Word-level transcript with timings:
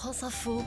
France 0.00 0.22
Info. 0.22 0.64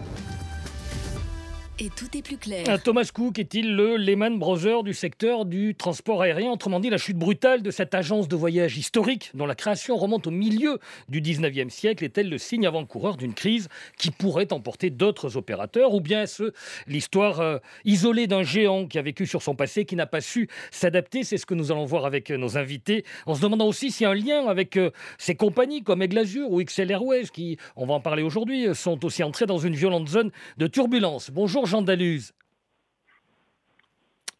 Tout 1.90 2.18
est 2.18 2.22
plus 2.22 2.38
clair. 2.38 2.64
Euh, 2.70 2.78
Thomas 2.82 3.10
Cook 3.13 3.40
est-il 3.40 3.75
le 3.75 3.97
Lehman 3.97 4.39
Brothers 4.39 4.83
du 4.83 4.94
secteur 4.94 5.44
du 5.44 5.76
transport 5.76 6.21
aérien? 6.21 6.52
Autrement 6.52 6.79
dit, 6.79 6.90
la 6.90 6.98
chute 6.98 7.18
brutale 7.18 7.62
de 7.62 7.71
cette 7.71 7.94
agence 7.94 8.29
de 8.29 8.36
voyage 8.38 8.78
historique, 8.78 9.32
dont 9.34 9.46
la 9.46 9.55
création 9.55 9.98
remonte 9.98 10.27
au 10.27 10.32
milieu 10.32 10.80
du 11.09 11.21
19e 11.21 11.70
siècle, 11.70 12.05
est-elle 12.05 12.30
le 12.30 12.38
signe 12.38 12.66
avant-coureur 12.66 13.18
d'une 13.18 13.34
crise 13.34 13.68
qui 13.98 14.11
pourrait 14.11 14.54
emporter 14.54 14.91
d'autres 14.91 15.36
opérateurs? 15.36 15.93
Ou 15.93 16.00
bien 16.00 16.23
est-ce 16.23 16.54
l'histoire 16.88 17.41
euh, 17.41 17.57
isolée 17.84 18.27
d'un 18.27 18.43
géant 18.43 18.88
qui 18.88 18.97
a 18.97 19.02
vécu 19.02 19.25
sur 19.25 19.41
son 19.41 19.55
passé, 19.55 19.84
qui 19.84 19.97
n'a 19.97 20.05
pas 20.05 20.21
su 20.21 20.47
s'adapter? 20.71 21.23
C'est 21.23 21.38
ce 21.38 21.45
que 21.45 21.54
nous 21.54 21.71
allons 21.71 21.86
voir 21.86 22.05
avec 22.05 22.31
euh, 22.31 22.38
nos 22.38 22.57
invités, 22.57 23.04
en 23.25 23.36
se 23.36 23.41
demandant 23.41 23.68
aussi 23.68 23.91
s'il 23.91 24.05
y 24.05 24.07
a 24.07 24.11
un 24.11 24.15
lien 24.15 24.47
avec 24.47 24.79
ces 25.18 25.36
compagnies 25.36 25.84
comme 25.84 26.02
Aigle 26.02 26.20
Azur 26.20 26.50
ou 26.50 26.63
XL 26.63 26.91
Airways, 26.91 27.25
qui, 27.34 27.57
on 27.75 27.86
va 27.86 27.95
en 27.95 28.00
parler 28.00 28.23
aujourd'hui, 28.23 28.73
sont 28.73 29.04
aussi 29.04 29.21
entrées 29.21 29.47
dans 29.47 29.57
une 29.57 29.75
violente 29.75 30.07
zone 30.07 30.31
de 30.57 30.68
turbulence. 30.68 31.30
Bonjour 31.31 31.68
Daluz. 31.82 32.32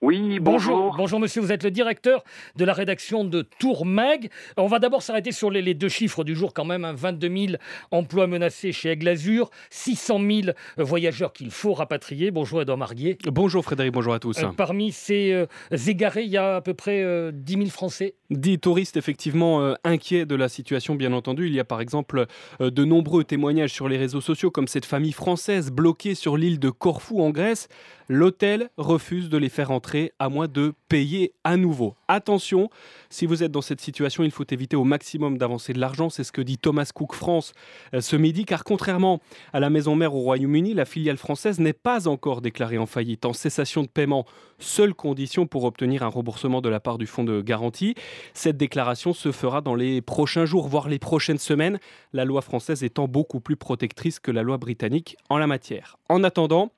Oui, 0.04 0.42
bonjour. 0.42 0.94
bonjour. 0.98 1.18
monsieur, 1.18 1.40
vous 1.40 1.54
êtes 1.54 1.64
le 1.64 1.72
directeur 1.72 2.26
de 2.58 2.66
la 2.66 2.74
rédaction 2.74 3.24
de 3.24 3.42
Tour 3.42 3.86
Mag. 3.86 4.30
On 4.58 4.68
va 4.68 4.80
d'abord 4.80 5.02
s'arrêter 5.02 5.32
sur 5.32 5.50
les, 5.50 5.74
deux 5.74 5.88
chiffres 5.88 6.26
du 6.26 6.36
jour 6.36 6.54
quand 6.54 6.66
même, 6.66 6.86
22 6.94 7.28
hein. 7.28 7.46
000 7.52 7.54
emplois 7.90 8.28
menacés 8.28 8.74
chez 8.74 8.90
Aigle 8.90 9.08
Azur, 9.08 9.50
600 9.70 10.20
000 10.20 10.42
voyageurs 10.78 11.32
qu'il 11.32 11.52
faut 11.52 11.74
rapatrier. 11.74 12.32
Bonjour 12.32 12.62
Edouard 12.62 12.78
Marguier. 12.78 13.18
Bonjour 13.28 13.64
Frédéric, 13.64 13.94
bonjour 13.94 14.14
à 14.14 14.20
tous. 14.20 14.38
Euh, 14.40 14.48
parmi 14.58 14.92
ces 14.92 15.32
euh, 15.32 15.46
égarés, 15.88 16.24
il 16.24 16.32
y 16.32 16.38
a 16.38 16.58
à 16.58 16.62
peu 16.62 16.74
près 16.74 16.98
10 16.98 17.04
euh, 17.06 17.32
000 17.48 17.70
Français 17.70 18.16
10 18.30 18.60
touristes 18.60 18.98
effectivement 18.98 19.74
inquiets 19.86 20.26
de 20.26 20.36
la 20.36 20.50
situation 20.50 20.96
bien 20.96 21.14
entendu. 21.14 21.48
Il 21.48 21.54
y 21.54 21.62
a 21.62 21.64
par 21.64 21.80
exemple 21.80 22.26
de 22.60 22.84
nombreux 22.84 23.24
témoignages 23.24 23.72
sur 23.72 23.88
les 23.88 23.98
réseaux 23.98 24.22
sociaux 24.22 24.50
comme 24.50 24.68
cette 24.68 24.86
famille 24.86 25.12
française 25.14 25.72
bloquée 25.72 26.16
sur 26.16 26.36
l'île 26.36 26.60
de 26.60 26.72
Corfou 26.72 27.22
en 27.22 27.30
Grèce. 27.30 27.70
L'hôtel 28.10 28.70
refuse 28.78 29.30
de 29.30 29.38
les 29.38 29.50
faire 29.50 29.72
entrer 29.72 29.93
à 30.20 30.30
moins 30.30 30.48
de 30.48 30.74
payer 30.90 31.34
à 31.44 31.58
nouveau. 31.58 31.96
Attention, 32.08 32.70
si 33.10 33.26
vous 33.26 33.44
êtes 33.44 33.52
dans 33.52 33.62
cette 33.62 33.82
situation, 33.82 34.24
il 34.24 34.32
faut 34.32 34.46
éviter 34.50 34.76
au 34.76 34.84
maximum 34.84 35.38
d'avancer 35.38 35.74
de 35.74 35.80
l'argent. 35.80 36.10
C'est 36.10 36.24
ce 36.24 36.32
que 36.32 36.42
dit 36.42 36.58
Thomas 36.58 36.90
Cook 36.94 37.14
France 37.14 37.54
euh, 37.94 38.02
ce 38.02 38.16
midi, 38.16 38.46
car 38.46 38.64
contrairement 38.64 39.20
à 39.54 39.60
la 39.60 39.70
maison 39.70 39.96
mère 39.96 40.16
au 40.16 40.20
Royaume-Uni, 40.20 40.74
la 40.74 40.86
filiale 40.86 41.18
française 41.18 41.60
n'est 41.60 41.74
pas 41.74 42.08
encore 42.08 42.42
déclarée 42.42 42.78
en 42.78 42.86
faillite, 42.86 43.26
en 43.26 43.34
cessation 43.34 43.84
de 43.84 43.88
paiement, 43.88 44.26
seule 44.60 44.94
condition 44.94 45.46
pour 45.46 45.64
obtenir 45.64 46.04
un 46.04 46.08
remboursement 46.08 46.62
de 46.62 46.70
la 46.70 46.80
part 46.80 46.98
du 46.98 47.08
fonds 47.08 47.24
de 47.24 47.42
garantie. 47.42 47.96
Cette 48.34 48.58
déclaration 48.58 49.14
se 49.14 49.32
fera 49.32 49.62
dans 49.62 49.76
les 49.76 50.02
prochains 50.02 50.46
jours, 50.46 50.68
voire 50.68 50.90
les 50.90 51.00
prochaines 51.00 51.38
semaines, 51.38 51.80
la 52.14 52.26
loi 52.26 52.42
française 52.42 52.84
étant 52.84 53.08
beaucoup 53.08 53.40
plus 53.40 53.56
protectrice 53.56 54.20
que 54.20 54.32
la 54.32 54.44
loi 54.44 54.58
britannique 54.58 55.18
en 55.30 55.38
la 55.38 55.48
matière. 55.48 55.98
En 56.10 56.24
attendant, 56.24 56.72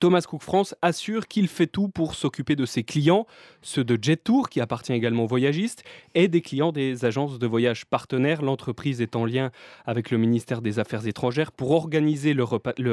Thomas 0.00 0.22
Cook 0.28 0.42
France 0.42 0.74
assure 0.82 1.26
qu'il 1.28 1.48
fait 1.48 1.66
tout 1.66 1.88
pour 1.88 2.14
s'occuper 2.14 2.56
de 2.56 2.66
ses 2.66 2.84
clients, 2.84 3.26
ceux 3.62 3.84
de 3.84 3.98
Jet 4.00 4.22
Tour, 4.22 4.50
qui 4.50 4.60
appartient 4.60 4.92
également 4.92 5.24
aux 5.24 5.28
voyagistes, 5.28 5.82
et 6.14 6.28
des 6.28 6.42
clients 6.42 6.72
des 6.72 7.04
agences 7.04 7.38
de 7.38 7.46
voyage 7.46 7.86
partenaires. 7.86 8.42
L'entreprise 8.42 9.00
est 9.00 9.16
en 9.16 9.24
lien 9.24 9.50
avec 9.86 10.10
le 10.10 10.18
ministère 10.18 10.60
des 10.60 10.78
Affaires 10.78 11.06
étrangères 11.06 11.52
pour 11.52 11.70
organiser 11.70 12.34
le, 12.34 12.44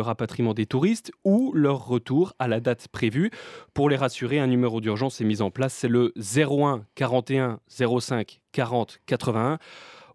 rapatriement 0.01 0.53
des 0.53 0.65
touristes 0.65 1.11
ou 1.25 1.51
leur 1.53 1.85
retour 1.85 2.33
à 2.39 2.47
la 2.47 2.61
date 2.61 2.87
prévue. 2.87 3.29
Pour 3.73 3.89
les 3.89 3.97
rassurer, 3.97 4.39
un 4.39 4.47
numéro 4.47 4.79
d'urgence 4.79 5.19
est 5.19 5.25
mis 5.25 5.41
en 5.41 5.51
place, 5.51 5.73
c'est 5.73 5.89
le 5.89 6.13
01 6.17 6.85
41 6.95 7.59
05 7.67 8.41
40 8.53 8.99
81. 9.05 9.59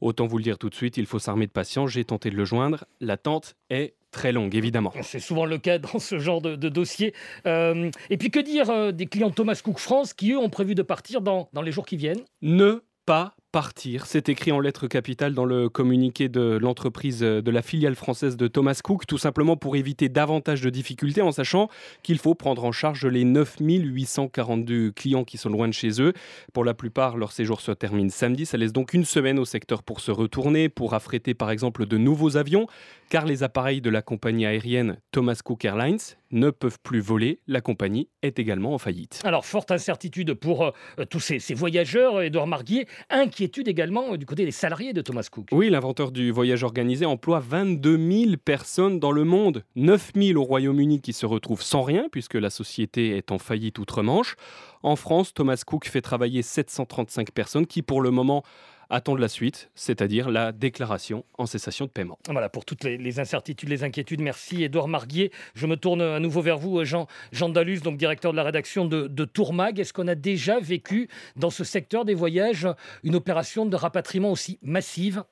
Autant 0.00 0.26
vous 0.26 0.38
le 0.38 0.44
dire 0.44 0.56
tout 0.56 0.70
de 0.70 0.74
suite, 0.74 0.96
il 0.96 1.04
faut 1.04 1.18
s'armer 1.18 1.46
de 1.46 1.52
patience. 1.52 1.90
J'ai 1.90 2.04
tenté 2.06 2.30
de 2.30 2.36
le 2.36 2.46
joindre. 2.46 2.86
L'attente 3.00 3.54
est 3.68 3.94
très 4.10 4.32
longue, 4.32 4.54
évidemment. 4.54 4.92
C'est 5.02 5.20
souvent 5.20 5.44
le 5.44 5.58
cas 5.58 5.78
dans 5.78 5.98
ce 5.98 6.18
genre 6.18 6.40
de, 6.40 6.56
dossier. 6.68 7.14
Euh, 7.46 7.90
et 8.10 8.16
puis 8.16 8.30
que 8.30 8.40
dire 8.40 8.70
euh, 8.70 8.92
des 8.92 9.06
clients 9.06 9.30
Thomas 9.30 9.60
Cook 9.62 9.78
France 9.78 10.14
qui, 10.14 10.32
eux, 10.32 10.38
ont 10.38 10.50
prévu 10.50 10.74
de 10.74 10.82
partir 10.82 11.20
dans, 11.20 11.48
dans 11.52 11.62
les 11.62 11.72
jours 11.72 11.86
qui 11.86 11.96
viennent? 11.96 12.22
Ne 12.42 12.82
pas 13.06 13.34
partir. 13.52 14.06
C'est 14.06 14.28
écrit 14.28 14.52
en 14.52 14.60
lettres 14.60 14.86
capitales 14.86 15.34
dans 15.34 15.44
le 15.44 15.68
communiqué 15.68 16.28
de 16.28 16.58
l'entreprise 16.60 17.22
euh, 17.22 17.42
de 17.42 17.50
la 17.50 17.62
filiale 17.62 17.96
française 17.96 18.36
de 18.36 18.46
Thomas 18.46 18.80
Cook, 18.82 19.06
tout 19.06 19.18
simplement 19.18 19.56
pour 19.56 19.76
éviter 19.76 20.08
davantage 20.08 20.60
de 20.60 20.70
difficultés 20.70 21.22
en 21.22 21.32
sachant 21.32 21.68
qu'il 22.02 22.18
faut 22.18 22.34
prendre 22.34 22.64
en 22.64 22.72
charge 22.72 23.06
les 23.06 23.24
9842 23.24 24.92
clients 24.92 25.24
qui 25.24 25.36
sont 25.36 25.48
loin 25.48 25.66
de 25.66 25.72
chez 25.72 26.00
eux. 26.00 26.12
Pour 26.52 26.64
la 26.64 26.74
plupart, 26.74 27.16
leur 27.16 27.32
séjour 27.32 27.60
se 27.60 27.72
termine 27.72 28.10
samedi. 28.10 28.46
Ça 28.46 28.56
laisse 28.56 28.72
donc 28.72 28.94
une 28.94 29.04
semaine 29.04 29.38
au 29.38 29.44
secteur 29.44 29.82
pour 29.82 30.00
se 30.00 30.12
retourner, 30.12 30.68
pour 30.68 30.94
affréter 30.94 31.34
par 31.34 31.50
exemple 31.50 31.86
de 31.86 31.96
nouveaux 31.96 32.36
avions, 32.36 32.68
car 33.10 33.26
les 33.26 33.42
appareils 33.42 33.80
de 33.80 33.90
la 33.90 34.02
compagnie 34.02 34.46
aérienne 34.46 34.98
Thomas 35.10 35.38
Cook 35.44 35.64
Airlines 35.64 35.98
ne 36.30 36.50
peuvent 36.50 36.78
plus 36.80 37.00
voler. 37.00 37.40
La 37.48 37.60
compagnie 37.60 38.08
est 38.22 38.38
également 38.38 38.72
en 38.72 38.78
faillite. 38.78 39.20
Alors, 39.24 39.44
forte 39.44 39.72
incertitude 39.72 40.32
pour 40.34 40.64
euh, 40.64 41.04
tous 41.10 41.18
ces, 41.18 41.54
voyageurs, 41.54 42.22
Edouard 42.22 42.46
Marguier. 42.46 42.86
Inquiétude 43.10 43.66
également 43.66 44.12
euh, 44.12 44.16
du 44.16 44.26
côté 44.26 44.44
des 44.44 44.52
salariés 44.52 44.92
de 44.92 45.02
Thomas 45.02 45.26
Cook. 45.30 45.48
Oui, 45.50 45.70
l'inventeur 45.70 46.12
du 46.12 46.30
voyage 46.30 46.62
organisé 46.62 47.04
emploie 47.04 47.40
22 47.40 47.98
000 48.26 48.36
personnes 48.44 49.00
dans 49.00 49.12
le 49.12 49.24
monde. 49.24 49.64
9 49.74 50.12
000 50.14 50.40
au 50.40 50.44
Royaume-Uni 50.44 51.00
qui 51.00 51.12
se 51.12 51.26
retrouvent 51.26 51.62
sans 51.62 51.82
rien 51.82 52.06
puisque 52.12 52.34
la 52.34 52.48
société 52.48 53.16
est 53.16 53.32
en 53.32 53.38
faillite 53.38 53.80
outre-Manche. 53.80 54.36
En 54.84 54.94
France, 54.94 55.34
Thomas 55.34 55.60
Cook 55.66 55.86
fait 55.86 56.00
travailler 56.00 56.42
735 56.42 57.32
personnes 57.32 57.66
qui, 57.66 57.82
pour 57.82 58.00
le 58.00 58.12
moment, 58.12 58.44
attendent 58.90 59.18
la 59.18 59.28
suite, 59.28 59.70
c'est-à-dire 59.74 60.30
la 60.30 60.52
déclaration 60.52 61.24
en 61.38 61.46
cessation 61.46 61.86
de 61.86 61.90
paiement. 61.90 62.18
Voilà, 62.28 62.48
pour 62.48 62.64
toutes 62.64 62.84
les, 62.84 63.20
incertitudes, 63.20 63.68
les 63.68 63.84
inquiétudes, 63.84 64.20
merci 64.20 64.64
Edouard 64.64 64.88
Marguier. 64.88 65.30
Je 65.54 65.66
me 65.66 65.76
tourne 65.76 66.02
à 66.02 66.20
nouveau 66.20 66.42
vers 66.42 66.58
vous, 66.58 66.84
Jean, 66.84 67.06
Jean 67.32 67.48
Dalus, 67.48 67.80
donc 67.80 67.96
directeur 67.96 68.32
de 68.32 68.36
la 68.36 68.42
rédaction 68.42 68.84
de, 68.84 69.06
de 69.06 69.24
Tourmag. 69.24 69.78
Est-ce 69.78 69.92
qu'on 69.92 70.08
a 70.08 70.14
déjà 70.14 70.60
vécu 70.60 71.08
dans 71.36 71.50
ce 71.50 71.64
secteur 71.64 72.04
des 72.04 72.14
voyages 72.14 72.68
une 73.04 73.14
opération 73.14 73.64
de 73.64 73.76
rapatriement 73.76 74.30
aussi 74.30 74.58
massive? 74.62 75.22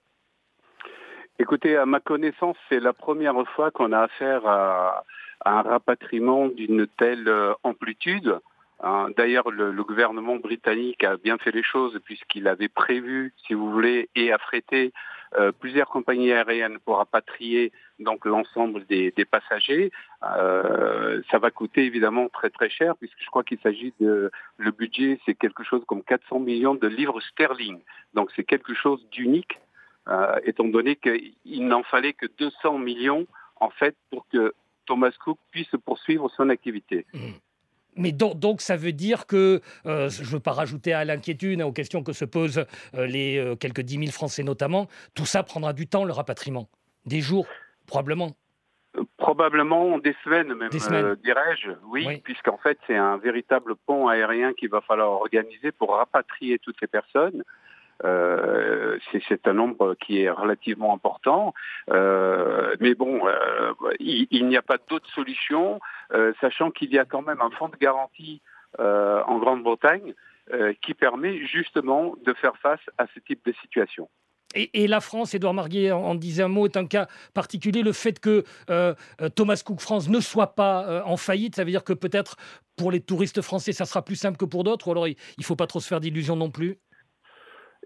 Écoutez, 1.39 1.77
à 1.77 1.87
ma 1.87 2.01
connaissance, 2.01 2.57
c'est 2.69 2.81
la 2.81 2.93
première 2.93 3.37
fois 3.55 3.71
qu'on 3.71 3.93
a 3.93 4.01
affaire 4.01 4.47
à 4.47 5.05
un 5.45 5.63
rapatriement 5.63 6.49
d'une 6.49 6.87
telle 6.87 7.29
euh, 7.29 7.55
amplitude. 7.63 8.39
Hein, 8.81 9.09
d'ailleurs, 9.17 9.51
le, 9.51 9.73
gouvernement 9.83 10.37
britannique 10.37 11.03
a 11.03 11.17
bien 11.17 11.39
fait 11.39 11.51
les 11.51 11.63
choses 11.63 11.99
puisqu'il 12.05 12.47
avait 12.47 12.69
prévu, 12.69 13.33
si 13.47 13.55
vous 13.55 13.71
voulez, 13.71 14.09
et 14.15 14.33
affrété 14.33 14.93
euh, 15.37 15.51
plusieurs 15.53 15.89
compagnies 15.89 16.33
aériennes 16.33 16.79
pour 16.85 16.99
rapatrier 16.99 17.73
donc 17.99 18.25
l'ensemble 18.25 18.87
des, 18.87 19.13
passagers. 19.31 19.91
Euh, 20.23 21.21
ça 21.31 21.39
va 21.39 21.51
coûter 21.51 21.85
évidemment 21.85 22.29
très 22.29 22.51
très 22.51 22.71
cher 22.71 22.97
puisque 22.97 23.21
je 23.21 23.27
crois 23.27 23.43
qu'il 23.43 23.59
s'agit 23.59 23.93
de 24.01 24.31
le 24.57 24.71
budget, 24.71 25.19
c'est 25.27 25.35
quelque 25.35 25.65
chose 25.65 25.83
comme 25.87 26.05
400 26.05 26.39
millions 26.39 26.75
de 26.77 26.87
livres 26.87 27.21
sterling. 27.21 27.81
Donc 28.15 28.31
c'est 28.37 28.45
quelque 28.45 28.75
chose 28.75 29.05
d'unique, 29.11 29.59
euh, 30.09 30.37
étant 30.45 30.69
donné 30.69 30.97
qu'il 30.97 31.67
n'en 31.67 31.83
fallait 31.83 32.13
que 32.13 32.27
200 32.39 32.79
millions 32.79 33.27
en 33.57 33.71
fait 33.71 33.97
pour 34.11 34.27
que 34.29 34.55
Thomas 34.87 35.13
Cook 35.23 35.39
puisse 35.51 35.75
poursuivre 35.85 36.31
son 36.31 36.49
activité. 36.49 37.05
Mmh. 37.13 37.33
Mais 37.99 38.13
donc, 38.13 38.61
ça 38.61 38.77
veut 38.77 38.93
dire 38.93 39.27
que, 39.27 39.61
euh, 39.87 40.09
je 40.09 40.23
ne 40.23 40.27
veux 40.27 40.41
pas 40.41 40.53
rajouter 40.53 40.93
à 40.93 41.05
l'inquiétude, 41.05 41.61
hein, 41.61 41.67
aux 41.67 41.73
questions 41.73 42.03
que 42.03 42.13
se 42.13 42.25
posent 42.25 42.65
euh, 42.95 43.07
les 43.07 43.39
euh, 43.39 43.57
quelques 43.57 43.81
10 43.81 43.99
000 43.99 44.11
Français 44.13 44.43
notamment, 44.43 44.87
tout 45.15 45.27
ça 45.27 45.43
prendra 45.43 45.73
du 45.73 45.87
temps, 45.87 46.05
le 46.05 46.13
rapatriement. 46.13 46.69
Des 47.07 47.21
jours, 47.21 47.47
probablement. 47.87 48.31
Probablement 49.17 49.99
des 49.99 50.15
semaines 50.25 50.55
même, 50.55 50.71
dirais-je. 50.71 51.71
Oui, 51.87 52.05
oui. 52.07 52.21
puisqu'en 52.25 52.57
fait, 52.59 52.79
c'est 52.87 52.97
un 52.97 53.17
véritable 53.19 53.75
pont 53.87 54.09
aérien 54.09 54.55
qu'il 54.55 54.71
va 54.71 54.81
falloir 54.81 55.11
organiser 55.11 55.73
pour 55.73 55.95
rapatrier 55.95 56.59
toutes 56.59 56.77
ces 56.81 56.87
personnes. 56.87 57.45
Euh, 58.05 58.99
c'est 59.29 59.47
un 59.49 59.55
nombre 59.55 59.95
qui 59.95 60.23
est 60.23 60.31
relativement 60.31 60.95
important. 60.95 61.55
Euh, 61.91 62.77
mais 62.81 62.95
bon, 62.95 63.27
euh, 63.27 63.73
il, 63.99 64.47
n'y 64.47 64.57
a 64.57 64.63
pas 64.63 64.79
d'autre 64.89 65.09
solution, 65.11 65.81
sachant 66.41 66.71
qu'il 66.71 66.93
y 66.93 66.99
a 66.99 67.05
quand 67.05 67.23
même 67.23 67.41
un 67.41 67.51
fonds 67.51 67.69
de 67.69 67.77
garantie 67.77 68.41
en 68.79 69.39
Grande-Bretagne 69.39 70.15
qui 70.83 70.95
permet 70.95 71.45
justement 71.47 72.15
de 72.25 72.33
faire 72.35 72.57
face 72.57 72.81
à 72.97 73.07
ce 73.15 73.21
type 73.21 73.45
de 73.45 73.53
situation. 73.61 74.09
Et, 74.55 74.87
la 74.87 75.01
France, 75.01 75.35
Edouard 75.35 75.53
Marguet 75.53 75.93
en, 75.93 76.15
disait 76.15 76.43
un 76.43 76.49
mot, 76.49 76.67
est 76.67 76.79
un 76.79 76.87
cas 76.87 77.07
particulier. 77.35 77.83
Le 77.83 77.93
fait 77.93 78.19
que 78.19 78.45
Thomas 79.35 79.61
Cook 79.65 79.81
France 79.81 80.09
ne 80.09 80.21
soit 80.21 80.55
pas 80.55 81.03
en 81.05 81.17
faillite, 81.17 81.57
ça 81.57 81.65
veut 81.65 81.71
dire 81.71 81.85
que 81.85 81.93
peut-être 81.93 82.37
pour 82.77 82.91
les 82.91 83.01
touristes 83.01 83.43
français, 83.43 83.73
ça 83.73 83.85
sera 83.85 84.03
plus 84.03 84.17
simple 84.17 84.39
que 84.39 84.47
pour 84.47 84.65
d'autres, 84.65 84.89
ou 84.89 84.93
alors 84.93 85.09
il 85.09 85.17
ne 85.39 85.45
faut 85.45 85.57
pas 85.57 85.67
trop 85.67 85.81
se 85.81 85.89
faire 85.89 86.01
d'illusions 86.01 86.37
non 86.37 86.51
plus? 86.51 86.79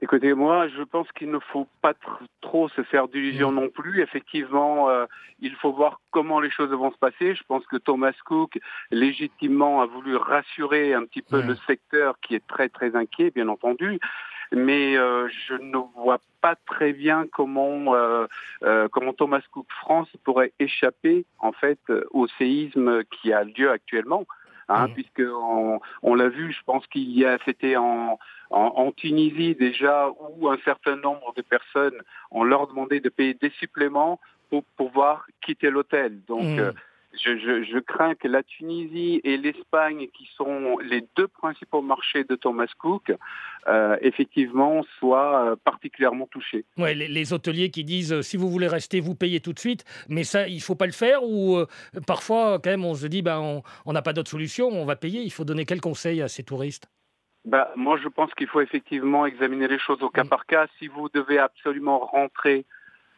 Écoutez, 0.02 0.34
moi, 0.34 0.66
je 0.66 0.82
pense 0.82 1.06
qu'il 1.12 1.30
ne 1.30 1.38
faut 1.38 1.68
pas 1.80 1.94
trop 2.40 2.68
se 2.68 2.82
faire 2.82 3.06
d'illusions 3.06 3.52
mm. 3.52 3.54
non 3.54 3.68
plus. 3.68 4.02
Effectivement, 4.02 4.90
euh, 4.90 5.06
il 5.38 5.54
faut 5.54 5.72
voir 5.72 6.00
comment 6.10 6.40
les 6.40 6.50
choses 6.50 6.70
vont 6.70 6.90
se 6.90 6.98
passer. 6.98 7.36
Je 7.36 7.42
pense 7.46 7.64
que 7.66 7.76
Thomas 7.76 8.12
Cook, 8.24 8.58
légitimement, 8.90 9.80
a 9.80 9.86
voulu 9.86 10.16
rassurer 10.16 10.92
un 10.92 11.04
petit 11.04 11.22
peu 11.22 11.40
mm. 11.40 11.46
le 11.46 11.56
secteur 11.68 12.16
qui 12.20 12.34
est 12.34 12.44
très, 12.48 12.68
très 12.68 12.96
inquiet, 12.96 13.30
bien 13.30 13.46
entendu. 13.46 14.00
mais 14.50 14.94
je 14.94 15.54
ne 15.54 15.78
vois 15.94 16.18
pas 16.42 16.56
très 16.66 16.92
bien 16.92 17.26
comment 17.32 17.94
comment 18.90 19.12
Thomas 19.14 19.40
Cook 19.52 19.66
France 19.80 20.10
pourrait 20.24 20.52
échapper 20.58 21.24
en 21.38 21.52
fait 21.52 21.80
au 22.10 22.26
séisme 22.38 23.04
qui 23.04 23.32
a 23.32 23.44
lieu 23.44 23.70
actuellement. 23.70 24.26
Hein, 24.68 24.88
mmh. 24.88 24.94
puisque 24.94 25.22
on, 26.02 26.14
l'a 26.14 26.28
vu, 26.28 26.52
je 26.52 26.62
pense 26.64 26.86
qu'il 26.86 27.10
y 27.10 27.24
a, 27.24 27.38
c'était 27.44 27.76
en, 27.76 28.18
en, 28.50 28.92
Tunisie 28.92 29.54
déjà 29.54 30.08
où 30.36 30.48
un 30.48 30.58
certain 30.64 30.96
nombre 30.96 31.32
de 31.36 31.42
personnes, 31.42 32.00
on 32.30 32.44
leur 32.44 32.68
demandé 32.68 33.00
de 33.00 33.08
payer 33.08 33.34
des 33.34 33.50
suppléments 33.58 34.20
pour 34.50 34.64
pouvoir 34.76 35.26
quitter 35.44 35.70
l'hôtel. 35.70 36.20
Donc, 36.26 36.44
mmh. 36.44 36.72
Euh, 37.26 37.64
je, 37.64 37.78
crains 37.78 38.14
que 38.14 38.28
la 38.28 38.42
Tunisie 38.42 39.20
et 39.24 39.36
l'Espagne, 39.36 40.08
qui 40.16 40.28
sont 40.36 40.78
les 40.78 41.04
deux 41.16 41.28
principaux 41.28 41.82
marchés 41.82 42.24
de 42.24 42.34
Thomas 42.34 42.70
Cook, 42.78 43.12
euh, 43.68 43.96
effectivement, 44.00 44.82
soient 44.98 45.52
euh, 45.52 45.56
particulièrement 45.56 46.26
touchés. 46.26 46.64
Ouais, 46.76 46.94
les, 46.94 47.32
hôteliers 47.32 47.70
qui 47.70 47.84
disent 47.84 48.20
si 48.22 48.36
vous 48.36 48.48
voulez 48.48 48.68
rester, 48.68 49.00
vous 49.00 49.14
payez 49.14 49.40
tout 49.40 49.52
de 49.52 49.58
suite, 49.58 49.84
mais 50.08 50.24
ça, 50.24 50.48
il 50.48 50.56
ne 50.56 50.60
faut 50.60 50.74
pas 50.74 50.86
le 50.86 50.92
faire 50.92 51.22
ou 51.22 51.64
parfois, 52.06 52.58
quand 52.58 52.70
même, 52.70 52.84
on 52.84 52.94
se 52.94 53.06
dit 53.06 53.22
ben, 53.22 53.62
on 53.86 53.92
n'a 53.92 54.02
pas 54.02 54.12
d'autre 54.12 54.30
solution, 54.30 54.68
on 54.68 54.84
va 54.84 54.96
payer. 54.96 55.22
Il 55.22 55.30
faut 55.30 55.44
donner 55.44 55.64
quel 55.64 55.80
conseil 55.80 56.22
à 56.22 56.28
ces 56.28 56.42
touristes? 56.42 56.88
Bah, 57.44 57.72
moi, 57.74 57.98
je 58.02 58.08
pense 58.08 58.32
qu'il 58.34 58.46
faut 58.46 58.60
effectivement 58.60 59.26
examiner 59.26 59.66
les 59.66 59.78
choses 59.78 60.02
au 60.02 60.10
cas 60.10 60.24
mm. 60.24 60.28
par 60.28 60.46
cas. 60.46 60.66
Si 60.78 60.86
vous 60.86 61.08
devez 61.08 61.38
absolument 61.38 61.98
rentrer, 61.98 62.64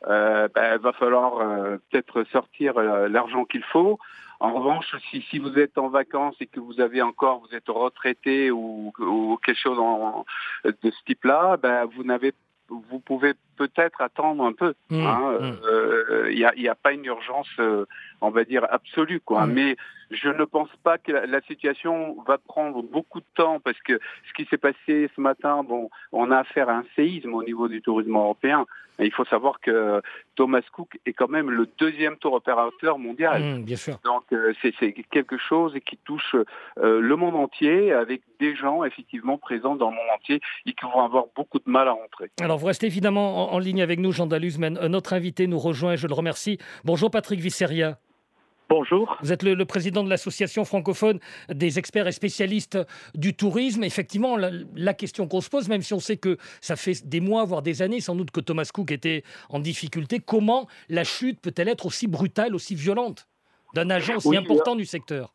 euh, 0.09 0.49
bah, 0.55 0.75
il 0.75 0.81
va 0.81 0.93
falloir 0.93 1.39
euh, 1.39 1.77
peut-être 1.91 2.25
sortir 2.25 2.77
euh, 2.77 3.09
l'argent 3.09 3.45
qu'il 3.45 3.65
faut. 3.65 3.99
En 4.41 4.53
revanche, 4.53 4.95
si, 5.11 5.23
si, 5.23 5.39
vous 5.39 5.59
êtes 5.59 5.79
en 5.79 5.89
vacances 5.89 6.35
et 6.41 6.47
que 6.47 6.61
vous 6.61 6.81
avez 6.81 7.01
encore, 7.01 7.41
vous 7.41 7.55
êtes 7.55 7.69
retraité 7.69 8.51
ou, 8.51 8.93
ou 8.99 9.39
quelque 9.45 9.59
chose 9.59 9.79
de 10.65 10.91
ce 10.91 11.05
type-là, 11.05 11.57
bah, 11.57 11.85
vous 11.87 12.05
n'avez 12.05 12.35
vous 12.69 12.99
pouvez 12.99 13.35
peut-être 13.57 14.01
attendre 14.01 14.45
un 14.45 14.53
peu. 14.53 14.75
Il 14.91 14.99
mmh, 14.99 15.07
hein, 15.07 15.39
n'y 15.41 15.51
mmh. 15.51 15.57
euh, 15.71 16.69
a, 16.69 16.71
a, 16.71 16.75
pas 16.75 16.93
une 16.93 17.05
urgence, 17.05 17.49
euh, 17.59 17.87
on 18.25 18.31
va 18.31 18.45
dire, 18.45 18.67
absolue. 18.71 19.21
Quoi. 19.21 19.47
Mmh. 19.47 19.53
Mais 19.53 19.77
je 20.11 20.29
ne 20.29 20.45
pense 20.45 20.71
pas 20.83 20.99
que 20.99 21.13
la, 21.13 21.41
situation 21.43 22.17
va 22.27 22.39
prendre 22.39 22.83
beaucoup 22.83 23.21
de 23.21 23.27
temps 23.35 23.61
parce 23.61 23.79
que 23.81 23.99
ce 24.29 24.33
qui 24.35 24.49
s'est 24.49 24.59
passé 24.59 25.11
ce 25.15 25.21
matin, 25.21 25.63
bon, 25.63 25.91
on 26.13 26.31
a 26.31 26.39
affaire 26.39 26.69
à 26.69 26.77
un 26.77 26.85
séisme 26.97 27.35
au 27.35 27.43
niveau 27.43 27.69
du 27.69 27.83
tourisme 27.83 28.15
européen. 28.15 28.65
il 28.99 29.13
faut 29.13 29.25
savoir 29.25 29.61
que 29.61 30.01
Thomas 30.37 30.63
Cook 30.73 30.99
est 31.05 31.13
quand 31.13 31.29
même 31.29 31.51
le 31.51 31.69
deuxième 31.79 32.17
tour 32.17 32.33
opérateur 32.33 32.99
mondial. 32.99 33.63
bien 33.63 33.77
sûr. 33.77 33.99
Donc 34.05 34.25
euh, 34.33 34.53
c'est 34.63 34.93
quelque 35.11 35.37
chose 35.37 35.75
qui 35.85 35.99
touche 35.99 36.37
le 36.77 37.15
monde 37.17 37.37
entier 37.37 37.93
avec 37.93 38.23
des 38.41 38.55
gens 38.57 38.85
effectivement 38.85 39.37
présents 39.37 39.77
dans 39.77 39.91
le 39.91 39.97
monde 39.97 40.11
entier 40.15 40.41
et 40.67 40.73
qui 40.73 40.85
vont 40.85 41.03
avoir 41.05 41.25
beaucoup 41.37 41.59
de 41.59 41.71
mal 41.71 41.89
à 41.89 41.93
rentrer. 41.93 42.31
Alors 42.41 42.59
vous 42.59 42.67
restez 42.67 42.87
évidemment 42.87 43.53
en, 43.53 43.59
ligne 43.59 43.83
avec 43.83 43.99
nous, 43.99 44.13
Jean 44.13 44.27
Daluz, 44.27 44.59
mais 44.59 44.71
notre 44.71 45.13
invité 45.13 45.47
nous 45.47 45.59
rejoint, 45.59 45.97
je 45.97 46.07
le 46.07 46.15
remercie. 46.15 46.59
Bonjour 46.85 47.11
Patrick 47.11 47.41
Visseria. 47.41 47.99
Bonjour. 48.77 49.17
Vous 49.23 49.33
êtes 49.33 49.45
le, 49.45 49.65
président 49.65 50.03
de 50.03 50.11
l'association 50.11 50.65
francophone 50.65 51.21
des 51.49 51.79
experts 51.79 52.09
et 52.09 52.13
spécialistes 52.13 52.77
du 53.15 53.33
tourisme. 53.33 53.85
Effectivement, 53.85 54.37
la, 54.37 54.95
question 54.95 55.29
qu'on 55.29 55.41
se 55.41 55.49
pose, 55.49 55.69
même 55.69 55.83
si 55.83 55.95
on 55.95 56.01
sait 56.01 56.17
que 56.17 56.39
ça 56.61 56.75
fait 56.75 57.07
des 57.07 57.21
mois, 57.21 57.45
voire 57.45 57.63
des 57.63 57.83
années, 57.83 58.01
sans 58.01 58.17
doute 58.17 58.33
que 58.33 58.41
Thomas 58.41 58.69
Cook 58.75 58.91
était 58.91 59.23
en 59.49 59.61
difficulté, 59.61 60.19
comment 60.19 60.67
la 60.89 61.05
chute 61.05 61.41
peut-elle 61.41 61.69
être 61.69 61.87
aussi 61.87 62.09
brutale, 62.09 62.53
aussi 62.53 62.75
violente 62.75 63.29
d'un 63.77 63.91
agent 63.91 64.17
aussi 64.17 64.37
important 64.37 64.75
du 64.75 64.87
secteur? 64.87 65.33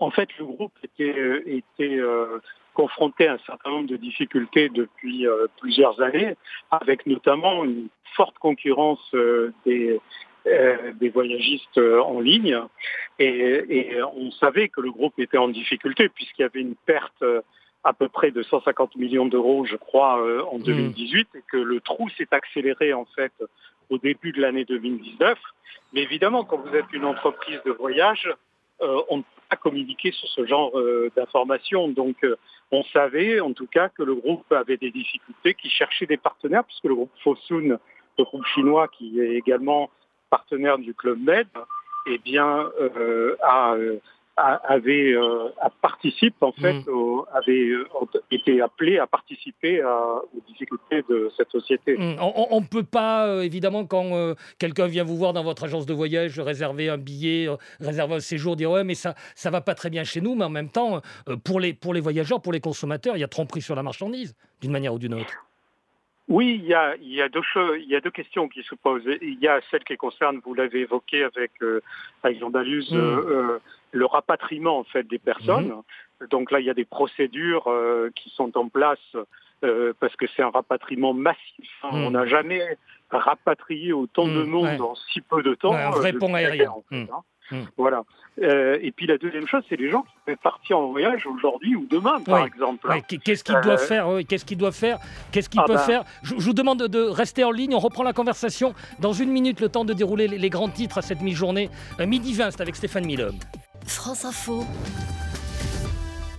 En 0.00 0.10
fait, 0.10 0.28
le 0.36 0.46
groupe 0.46 0.74
était, 0.82 1.16
euh, 1.16 1.44
était 1.46 1.94
euh, 2.00 2.40
confronté 2.74 3.28
à 3.28 3.34
un 3.34 3.38
certain 3.46 3.70
nombre 3.70 3.88
de 3.88 3.96
difficultés 3.96 4.70
depuis 4.70 5.26
euh, 5.28 5.46
plusieurs 5.60 6.02
années, 6.02 6.36
avec 6.72 7.06
notamment 7.06 7.62
une 7.62 7.88
forte 8.16 8.38
concurrence 8.38 9.00
euh, 9.14 9.52
des, 9.64 10.00
euh, 10.46 10.92
des 10.94 11.08
voyagistes 11.08 11.78
en 11.78 12.20
ligne. 12.20 12.58
Et, 13.18 13.96
on 14.16 14.30
savait 14.32 14.68
que 14.68 14.80
le 14.80 14.90
groupe 14.90 15.18
était 15.18 15.38
en 15.38 15.48
difficulté 15.48 16.08
puisqu'il 16.08 16.42
y 16.42 16.44
avait 16.44 16.60
une 16.60 16.74
perte 16.74 17.24
à 17.84 17.92
peu 17.92 18.08
près 18.08 18.30
de 18.30 18.42
150 18.42 18.96
millions 18.96 19.26
d'euros, 19.26 19.64
je 19.64 19.76
crois, 19.76 20.20
en 20.50 20.58
2018, 20.58 21.28
mmh. 21.32 21.38
et 21.38 21.42
que 21.50 21.56
le 21.56 21.80
trou 21.80 22.08
s'est 22.10 22.28
accéléré 22.32 22.92
en 22.92 23.06
fait 23.16 23.32
au 23.90 23.98
début 23.98 24.32
de 24.32 24.40
l'année 24.40 24.64
2019. 24.64 25.38
Mais 25.92 26.02
évidemment, 26.02 26.44
quand 26.44 26.58
vous 26.58 26.74
êtes 26.74 26.92
une 26.92 27.04
entreprise 27.04 27.60
de 27.64 27.70
voyage, 27.70 28.28
on 28.80 29.18
ne 29.18 29.22
peut 29.22 29.42
pas 29.48 29.56
communiquer 29.56 30.12
sur 30.12 30.28
ce 30.28 30.44
genre 30.46 30.72
d'informations. 31.16 31.88
Donc, 31.88 32.16
on 32.72 32.82
savait 32.84 33.40
en 33.40 33.52
tout 33.52 33.66
cas 33.66 33.88
que 33.88 34.02
le 34.02 34.14
groupe 34.14 34.50
avait 34.52 34.76
des 34.76 34.90
difficultés, 34.90 35.54
qu'il 35.54 35.70
cherchait 35.70 36.06
des 36.06 36.16
partenaires, 36.16 36.64
puisque 36.64 36.84
le 36.84 36.94
groupe 36.94 37.12
Fosun, 37.22 37.78
le 38.18 38.24
groupe 38.24 38.46
chinois 38.46 38.88
qui 38.88 39.20
est 39.20 39.34
également 39.34 39.90
partenaire 40.30 40.78
du 40.78 40.94
Club 40.94 41.18
Med, 41.20 41.48
eh 42.06 42.18
bien, 42.18 42.70
euh, 42.80 43.36
a, 43.42 43.74
euh, 43.74 43.98
avait 44.36 45.14
euh, 45.14 45.48
participe 45.80 46.42
en 46.42 46.52
fait 46.52 46.74
mm. 46.86 47.22
avait 47.32 47.70
été 48.30 48.60
appelé 48.60 48.98
à 48.98 49.06
participer 49.06 49.82
aux 49.82 50.40
difficultés 50.46 51.02
de 51.08 51.30
cette 51.36 51.50
société. 51.50 51.96
Mm. 51.96 52.16
On 52.20 52.60
ne 52.60 52.66
peut 52.66 52.82
pas 52.82 53.26
euh, 53.26 53.40
évidemment 53.40 53.86
quand 53.86 54.34
quelqu'un 54.58 54.88
vient 54.88 55.04
vous 55.04 55.16
voir 55.16 55.32
dans 55.32 55.42
votre 55.42 55.64
agence 55.64 55.86
de 55.86 55.94
voyage 55.94 56.38
réserver 56.38 56.90
un 56.90 56.98
billet, 56.98 57.48
réserver 57.80 58.16
un 58.16 58.20
séjour 58.20 58.56
dire 58.56 58.70
ouais 58.70 58.84
mais 58.84 58.94
ça 58.94 59.14
ça 59.34 59.50
va 59.50 59.62
pas 59.62 59.74
très 59.74 59.88
bien 59.88 60.04
chez 60.04 60.20
nous 60.20 60.34
mais 60.34 60.44
en 60.44 60.50
même 60.50 60.68
temps 60.68 61.00
pour 61.44 61.58
les 61.58 61.72
pour 61.72 61.94
les 61.94 62.00
voyageurs 62.00 62.42
pour 62.42 62.52
les 62.52 62.60
consommateurs 62.60 63.16
il 63.16 63.20
y 63.20 63.24
a 63.24 63.28
tromperie 63.28 63.62
sur 63.62 63.74
la 63.74 63.82
marchandise 63.82 64.34
d'une 64.60 64.72
manière 64.72 64.92
ou 64.92 64.98
d'une 64.98 65.14
autre. 65.14 65.45
Oui, 66.28 66.60
il 66.60 66.66
y, 66.66 66.74
a, 66.74 66.96
il, 66.96 67.12
y 67.12 67.22
a 67.22 67.28
deux 67.28 67.42
choses, 67.42 67.78
il 67.80 67.88
y 67.88 67.94
a 67.94 68.00
deux 68.00 68.10
questions 68.10 68.48
qui 68.48 68.62
se 68.64 68.74
posent. 68.74 69.04
Il 69.22 69.38
y 69.40 69.46
a 69.46 69.60
celle 69.70 69.84
qui 69.84 69.96
concerne, 69.96 70.40
vous 70.44 70.54
l'avez 70.54 70.80
évoqué 70.80 71.22
avec, 71.22 71.52
euh, 71.62 71.80
avec 72.24 72.40
Jean 72.40 72.50
Daluz, 72.50 72.90
mm. 72.90 72.96
euh, 72.96 73.58
le 73.92 74.06
rapatriement 74.06 74.78
en 74.78 74.84
fait 74.84 75.06
des 75.06 75.20
personnes. 75.20 75.68
Mm-hmm. 76.20 76.28
Donc 76.30 76.50
là, 76.50 76.58
il 76.58 76.66
y 76.66 76.70
a 76.70 76.74
des 76.74 76.84
procédures 76.84 77.68
euh, 77.68 78.10
qui 78.16 78.30
sont 78.30 78.58
en 78.58 78.68
place 78.68 78.98
euh, 79.64 79.92
parce 80.00 80.16
que 80.16 80.26
c'est 80.34 80.42
un 80.42 80.50
rapatriement 80.50 81.14
massif. 81.14 81.70
Hein. 81.84 81.90
Mm. 81.92 82.04
On 82.04 82.10
n'a 82.10 82.26
jamais 82.26 82.76
rapatrié 83.10 83.92
autant 83.92 84.26
de 84.26 84.42
mm, 84.42 84.48
monde 84.48 84.80
en 84.80 84.94
si 84.94 85.20
peu 85.20 85.42
de 85.42 85.54
temps. 85.54 85.74
un 85.74 85.90
vrai 85.90 86.12
pont 86.12 86.34
aérien. 86.34 86.74
Hein. 86.90 87.06
Hmm. 87.50 87.62
Voilà. 87.76 88.02
Euh, 88.42 88.78
et 88.82 88.92
puis 88.92 89.06
la 89.06 89.16
deuxième 89.16 89.46
chose, 89.46 89.62
c'est 89.68 89.76
les 89.76 89.90
gens 89.90 90.02
qui 90.02 90.14
peuvent 90.26 90.36
partir 90.42 90.78
en 90.78 90.90
voyage 90.90 91.26
aujourd'hui 91.26 91.74
ou 91.74 91.86
demain, 91.88 92.20
par 92.20 92.44
exemple. 92.44 92.88
Qu'est-ce 93.24 93.42
qu'ils 93.42 93.60
doivent 93.62 93.80
euh, 93.80 93.86
faire 93.86 94.08
Qu'est-ce 94.28 94.44
qu'ils 94.44 94.58
doivent 94.58 94.74
faire 94.74 94.98
Qu'est-ce 95.32 95.48
qu'ils 95.48 95.60
ah 95.60 95.66
peuvent 95.66 95.76
ben. 95.76 95.82
faire? 95.82 96.04
Je, 96.22 96.34
vous 96.34 96.52
demande 96.52 96.82
de 96.82 97.02
rester 97.02 97.44
en 97.44 97.50
ligne. 97.50 97.74
On 97.74 97.78
reprend 97.78 98.02
la 98.02 98.12
conversation 98.12 98.74
dans 98.98 99.12
une 99.12 99.30
minute, 99.30 99.60
le 99.60 99.68
temps 99.68 99.84
de 99.84 99.94
dérouler 99.94 100.28
les, 100.28 100.50
grands 100.50 100.68
titres 100.68 100.98
à 100.98 101.02
cette 101.02 101.22
mi-journée. 101.22 101.70
Euh, 102.00 102.06
midi 102.06 102.34
20, 102.34 102.50
c'est 102.50 102.60
avec 102.60 102.76
Stéphane 102.76 103.06
Milhomme. 103.06 103.38
France 103.86 104.24
Info. 104.24 104.64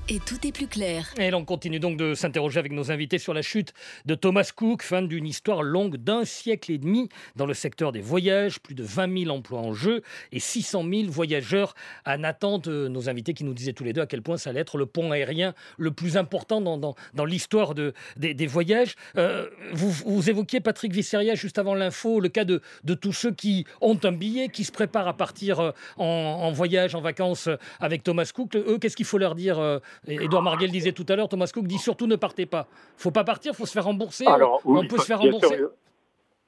Et 0.10 0.20
tout 0.20 0.48
est 0.48 0.54
plus 0.54 0.68
clair. 0.68 1.14
Et 1.18 1.32
l'on 1.32 1.44
continue 1.44 1.82
donc 1.82 1.98
de 1.98 2.14
s'interroger 2.14 2.60
avec 2.60 2.72
nos 2.72 2.92
invités 2.92 3.18
sur 3.18 3.34
la 3.34 3.42
chute 3.42 3.74
de 4.06 4.16
Thomas 4.16 4.52
Cook, 4.56 4.82
fin 4.82 5.02
d'une 5.02 5.28
histoire 5.28 5.64
longue 5.64 5.98
d'un 5.98 6.24
siècle 6.24 6.72
et 6.72 6.78
demi 6.78 7.10
dans 7.36 7.46
le 7.46 7.54
secteur 7.54 7.92
des 7.92 8.00
voyages, 8.00 8.62
plus 8.62 8.74
de 8.74 8.84
20 8.84 9.24
000 9.26 9.36
emplois 9.36 9.60
en 9.60 9.74
jeu 9.74 10.04
et 10.32 10.40
600 10.40 10.86
000 10.90 11.12
voyageurs 11.12 11.76
en 12.06 12.24
attente. 12.24 12.68
Nos 12.68 13.10
invités 13.10 13.34
qui 13.34 13.44
nous 13.44 13.54
disaient 13.54 13.74
tous 13.74 13.84
les 13.84 13.92
deux 13.92 14.00
à 14.00 14.06
quel 14.06 14.22
point 14.22 14.38
ça 14.38 14.52
allait 14.52 14.62
être 14.62 14.78
le 14.78 14.86
pont 14.86 15.12
aérien 15.12 15.54
le 15.78 15.92
plus 15.92 16.16
important 16.16 16.62
dans, 16.62 17.26
l'histoire 17.26 17.76
de, 17.76 17.94
des, 18.16 18.48
voyages. 18.48 18.96
Euh, 19.18 19.50
vous, 19.74 20.30
évoquiez 20.30 20.62
Patrick 20.62 20.94
Visseria 20.94 21.36
juste 21.36 21.60
avant 21.60 21.76
l'info, 21.76 22.22
le 22.22 22.30
cas 22.30 22.46
de, 22.46 22.62
tous 22.94 23.12
ceux 23.12 23.34
qui 23.34 23.66
ont 23.82 24.00
un 24.06 24.14
billet, 24.14 24.48
qui 24.48 24.64
se 24.64 24.72
préparent 24.72 25.10
à 25.10 25.18
partir 25.18 25.60
euh, 25.60 25.72
en, 25.98 26.52
voyage, 26.54 26.96
en 26.96 27.02
vacances 27.02 27.50
avec 27.82 28.04
Thomas 28.04 28.32
Cook. 28.34 28.56
Eux, 28.56 28.78
qu'est-ce 28.80 28.96
qu'il 28.96 29.06
faut 29.06 29.18
leur 29.18 29.36
dire 29.36 29.60
euh, 29.60 29.80
Edouard 30.08 30.44
Marguel 30.44 30.72
disait 30.72 30.92
tout 30.92 31.06
à 31.10 31.16
l'heure, 31.16 31.30
Thomas 31.30 31.50
Cook 31.54 31.66
dit 31.68 31.78
surtout 31.78 32.08
ne 32.08 32.16
partez 32.16 32.46
pas. 32.46 32.68
Il 32.98 33.02
faut 33.02 33.12
pas 33.12 33.24
partir, 33.24 33.54
il 33.54 33.56
faut 33.56 33.66
se 33.66 33.74
faire 33.74 33.86
rembourser. 33.86 34.26
on 34.66 34.86
peut 34.88 34.98
se 34.98 35.06
faire 35.06 35.20
rembourser. 35.20 35.58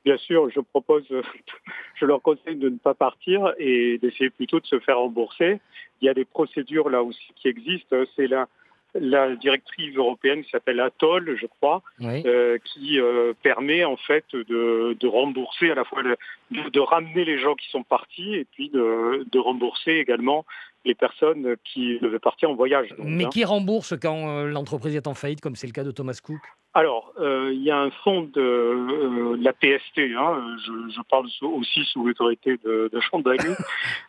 bien 0.06 0.18
sûr, 0.18 0.50
je 0.50 0.60
propose, 0.60 1.06
je 1.96 2.06
leur 2.06 2.22
conseille 2.22 2.56
de 2.56 2.70
ne 2.70 2.78
pas 2.78 2.94
partir 2.94 3.54
et 3.58 3.98
d'essayer 4.00 4.30
plutôt 4.30 4.60
de 4.60 4.66
se 4.66 4.80
faire 4.80 5.00
rembourser. 5.00 5.60
Il 6.02 6.06
y 6.06 6.10
a 6.10 6.14
des 6.14 6.26
procédures 6.26 6.90
là 6.90 7.04
aussi 7.04 7.34
qui 7.36 7.48
existent. 7.48 7.96
C'est 8.16 8.28
la, 8.28 8.48
la 8.96 9.36
directive 9.36 9.98
européenne 9.98 10.44
qui 10.44 10.50
s'appelle 10.50 10.80
ATOL, 10.80 11.38
je 11.40 11.46
crois, 11.46 11.84
euh, 12.02 12.58
qui 12.64 13.00
euh, 13.00 13.34
permet 13.44 13.84
en 13.84 13.98
fait 13.98 14.26
de, 14.34 15.08
rembourser 15.08 15.72
à 15.72 15.76
la 15.76 15.84
fois 15.84 16.02
de, 16.04 16.80
ramener 16.80 17.26
les 17.26 17.38
gens 17.38 17.56
qui 17.56 17.70
sont 17.70 17.84
partis 17.84 18.36
et 18.36 18.46
puis 18.46 18.70
de 18.70 19.40
rembourser 19.40 19.92
également 19.92 20.46
les 20.86 20.96
personnes 20.96 21.56
qui 21.64 22.00
devaient 22.00 22.20
partir 22.20 22.50
en 22.50 22.56
voyage. 22.56 22.94
Mais 23.00 23.26
hein. 23.26 23.30
qui 23.30 23.44
rembourse 23.44 23.94
quand 24.02 24.30
euh, 24.30 24.48
l'entreprise 24.48 24.96
est 24.96 25.08
en 25.08 25.14
faillite, 25.14 25.42
comme 25.42 25.56
c'est 25.56 25.68
le 25.68 25.74
cas 25.74 25.84
de 25.84 25.92
Thomas 25.92 26.20
Cook? 26.24 26.40
Alors, 26.74 27.12
euh, 27.20 27.52
il 27.52 27.64
y 27.64 27.72
a 27.72 27.80
un 27.80 27.90
fonds 27.90 28.22
de, 28.22 28.40
euh, 28.40 29.38
la 29.42 29.54
PST, 29.54 30.00
hein, 30.16 30.56
je, 30.66 31.02
parle 31.10 31.28
aussi 31.42 31.84
sous 31.86 32.06
l'autorité 32.06 32.58
de, 32.64 32.90
de 32.94 33.00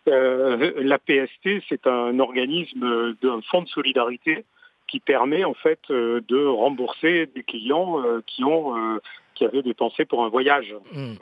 la 0.83 0.99
PST, 0.99 1.65
c'est 1.69 1.87
un 1.87 2.19
organisme 2.21 3.17
d'un 3.23 3.41
fonds 3.51 3.63
de 3.63 3.69
solidarité 3.69 4.45
qui 4.87 5.01
permet 5.01 5.45
en 5.45 5.55
fait 5.55 5.81
de 5.89 6.47
rembourser 6.47 7.27
des 7.27 7.45
clients 7.45 8.03
qui 8.27 8.45
ont 8.45 9.01
qui 9.41 9.47
avaient 9.47 9.63
dépensé 9.63 10.05
pour 10.05 10.23
un 10.23 10.29
voyage. 10.29 10.75
Hmm. 10.93 11.15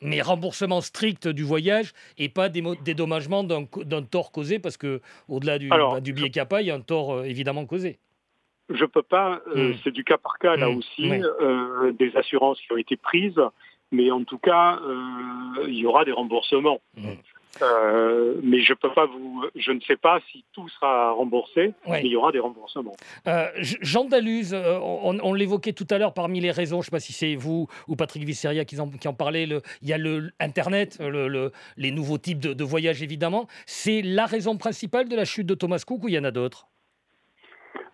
Mais 0.00 0.22
remboursement 0.22 0.80
strict 0.80 1.26
du 1.26 1.42
voyage 1.42 1.92
et 2.18 2.28
pas 2.28 2.48
des 2.48 2.62
dédommagement 2.84 3.42
d'un 3.42 4.02
tort 4.02 4.30
causé 4.30 4.60
parce 4.60 4.76
que 4.76 5.00
au-delà 5.28 5.58
du, 5.58 5.68
bah, 5.68 6.00
du 6.00 6.12
billet 6.12 6.30
CAPA, 6.30 6.62
il 6.62 6.68
y 6.68 6.70
a 6.70 6.76
un 6.76 6.80
tort 6.80 7.24
évidemment 7.24 7.66
causé. 7.66 7.98
Je 8.70 8.84
peux 8.84 9.02
pas, 9.02 9.40
hmm. 9.54 9.72
c'est 9.82 9.90
du 9.90 10.04
cas 10.04 10.18
par 10.18 10.38
cas 10.38 10.56
là 10.56 10.70
aussi, 10.70 11.10
des 11.98 12.16
assurances 12.16 12.60
qui 12.60 12.72
ont 12.72 12.76
été 12.76 12.96
prises, 12.96 13.40
mais 13.90 14.10
en 14.12 14.22
tout 14.22 14.38
cas, 14.38 14.80
il 15.66 15.74
y 15.74 15.84
aura 15.84 16.04
des 16.04 16.12
remboursements. 16.12 16.80
Euh, 17.62 18.40
mais 18.42 18.60
je 18.60 18.74
peux 18.74 18.92
pas 18.92 19.06
vous, 19.06 19.44
je 19.54 19.72
ne 19.72 19.80
sais 19.80 19.96
pas 19.96 20.20
si 20.30 20.44
tout 20.52 20.68
sera 20.68 21.12
remboursé, 21.12 21.74
mais 21.88 22.02
il 22.02 22.12
y 22.12 22.16
aura 22.16 22.32
des 22.32 22.40
remboursements. 22.40 22.96
Euh, 23.26 23.48
Jean 23.58 24.04
Daluz, 24.04 24.52
euh, 24.52 24.78
on, 24.80 25.34
l'évoquait 25.34 25.72
tout 25.72 25.86
à 25.90 25.98
l'heure 25.98 26.14
parmi 26.14 26.40
les 26.40 26.50
raisons, 26.50 26.76
je 26.76 26.80
ne 26.80 26.84
sais 26.84 26.90
pas 26.90 27.00
si 27.00 27.12
c'est 27.12 27.34
vous 27.36 27.68
ou 27.88 27.96
Patrick 27.96 28.24
Visseria 28.24 28.64
qui 28.64 28.80
en, 28.80 28.88
qui 28.88 29.08
en 29.08 29.14
parlait, 29.14 29.46
le, 29.46 29.62
il 29.82 29.88
y 29.88 29.92
a 29.92 29.98
le 29.98 30.30
Internet, 30.40 30.98
le, 31.00 31.52
les 31.76 31.90
nouveaux 31.90 32.18
types 32.18 32.40
de, 32.40 32.52
de 32.52 32.64
voyages 32.64 33.02
évidemment. 33.02 33.46
C'est 33.66 34.02
la 34.02 34.26
raison 34.26 34.56
principale 34.56 35.08
de 35.08 35.16
la 35.16 35.24
chute 35.24 35.46
de 35.46 35.54
Thomas 35.54 35.82
Cook 35.86 36.04
ou 36.04 36.08
il 36.08 36.14
y 36.14 36.18
en 36.18 36.24
a 36.24 36.30
d'autres? 36.30 36.68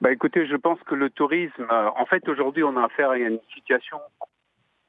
Bah 0.00 0.11
écoutez, 0.12 0.47
je 0.47 0.57
pense 0.57 0.79
que 0.87 0.95
le 0.95 1.11
tourisme, 1.11 1.67
en 1.71 2.07
fait 2.07 2.26
aujourd'hui 2.29 2.64
on 2.64 2.76
a 2.76 2.85
affaire 2.85 3.11
à 3.11 3.19
une 3.19 3.40
situation 3.55 3.99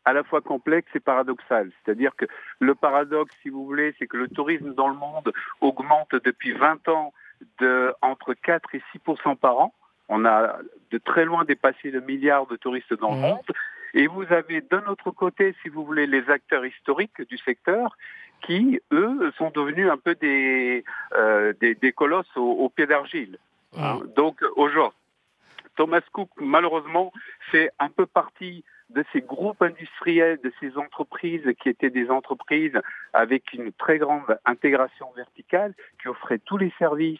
à 0.05 0.13
la 0.13 0.23
fois 0.23 0.41
complexe 0.41 0.89
et 0.95 0.99
paradoxal. 0.99 1.71
C'est-à-dire 1.83 2.15
que 2.15 2.25
le 2.59 2.75
paradoxe, 2.75 3.33
si 3.41 3.49
vous 3.49 3.65
voulez, 3.65 3.93
c'est 3.99 4.07
que 4.07 4.17
le 4.17 4.27
tourisme 4.27 4.73
dans 4.73 4.87
le 4.87 4.95
monde 4.95 5.31
augmente 5.59 6.15
depuis 6.23 6.53
20 6.53 6.87
ans 6.89 7.13
de 7.59 7.93
entre 8.01 8.33
4 8.33 8.75
et 8.75 8.81
6% 8.95 9.35
par 9.37 9.59
an. 9.59 9.73
On 10.09 10.25
a 10.25 10.57
de 10.91 10.97
très 10.97 11.25
loin 11.25 11.45
dépassé 11.45 11.91
le 11.91 12.01
milliard 12.01 12.45
de 12.47 12.55
touristes 12.55 12.93
dans 12.93 13.11
le 13.11 13.17
mmh. 13.17 13.21
monde. 13.21 13.51
Et 13.93 14.07
vous 14.07 14.25
avez 14.31 14.61
d'un 14.61 14.85
autre 14.87 15.11
côté, 15.11 15.55
si 15.61 15.69
vous 15.69 15.85
voulez, 15.85 16.07
les 16.07 16.29
acteurs 16.29 16.65
historiques 16.65 17.21
du 17.29 17.37
secteur 17.37 17.97
qui, 18.41 18.79
eux, 18.91 19.31
sont 19.37 19.51
devenus 19.51 19.89
un 19.89 19.97
peu 19.97 20.15
des, 20.15 20.83
euh, 21.13 21.53
des, 21.59 21.91
colosses 21.91 22.35
au, 22.35 22.69
pied 22.69 22.87
d'argile. 22.87 23.37
Mmh. 23.77 24.13
Donc 24.15 24.41
aujourd'hui, 24.55 24.97
Thomas 25.75 26.01
Cook, 26.11 26.29
malheureusement, 26.37 27.11
fait 27.51 27.71
un 27.79 27.89
peu 27.89 28.05
partie 28.05 28.63
de 28.93 29.03
ces 29.13 29.21
groupes 29.21 29.61
industriels, 29.61 30.39
de 30.43 30.51
ces 30.59 30.77
entreprises 30.77 31.45
qui 31.61 31.69
étaient 31.69 31.89
des 31.89 32.09
entreprises 32.09 32.79
avec 33.13 33.53
une 33.53 33.71
très 33.71 33.97
grande 33.97 34.37
intégration 34.45 35.07
verticale, 35.15 35.73
qui 36.01 36.07
offraient 36.07 36.39
tous 36.39 36.57
les 36.57 36.73
services 36.77 37.19